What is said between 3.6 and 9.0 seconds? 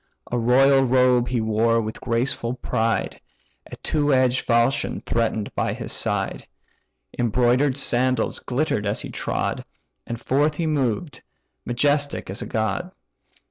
A two edged falchion threaten'd by his side, Embroider'd sandals glitter'd